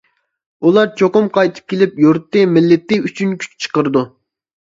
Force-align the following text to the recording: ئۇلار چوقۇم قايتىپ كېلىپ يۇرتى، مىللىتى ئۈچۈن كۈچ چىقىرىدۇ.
ئۇلار 0.69 0.87
چوقۇم 1.01 1.27
قايتىپ 1.35 1.67
كېلىپ 1.73 2.01
يۇرتى، 2.03 2.41
مىللىتى 2.55 2.99
ئۈچۈن 3.05 3.37
كۈچ 3.45 3.53
چىقىرىدۇ. 3.67 4.03